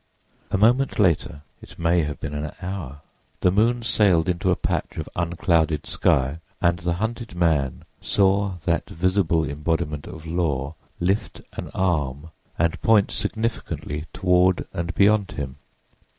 [0.49, 5.85] A moment later—it may have been an hour—the moon sailed into a patch of unclouded
[5.85, 12.81] sky and the hunted man saw that visible embodiment of Law lift an arm and
[12.81, 15.57] point significantly toward and beyond him.